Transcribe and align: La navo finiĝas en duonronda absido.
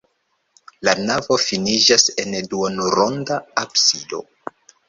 La 0.87 0.95
navo 1.01 1.37
finiĝas 1.43 2.07
en 2.25 2.33
duonronda 2.55 3.41
absido. 3.67 4.27